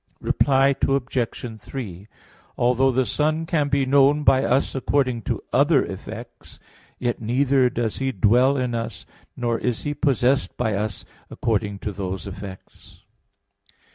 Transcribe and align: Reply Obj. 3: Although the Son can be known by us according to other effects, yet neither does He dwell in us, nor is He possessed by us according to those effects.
Reply 0.19 0.75
Obj. 0.81 1.59
3: 1.61 2.07
Although 2.57 2.89
the 2.89 3.05
Son 3.05 3.45
can 3.45 3.69
be 3.69 3.85
known 3.85 4.23
by 4.23 4.43
us 4.43 4.73
according 4.73 5.21
to 5.29 5.43
other 5.53 5.85
effects, 5.85 6.59
yet 6.97 7.21
neither 7.21 7.69
does 7.69 7.99
He 7.99 8.11
dwell 8.11 8.57
in 8.57 8.73
us, 8.73 9.05
nor 9.37 9.59
is 9.59 9.83
He 9.83 9.93
possessed 9.93 10.57
by 10.57 10.73
us 10.73 11.05
according 11.29 11.77
to 11.85 11.91
those 11.91 12.25
effects. 12.25 13.03